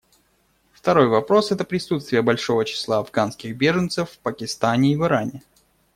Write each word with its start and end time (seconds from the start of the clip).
Второй 0.73 1.05
вопрос— 1.09 1.51
это 1.51 1.63
присутствие 1.63 2.23
большого 2.23 2.65
числа 2.65 2.97
афганских 2.97 3.55
беженцев 3.55 4.09
в 4.09 4.17
Пакистане 4.17 4.93
и 4.93 4.95
в 4.95 5.05
Иране. 5.05 5.43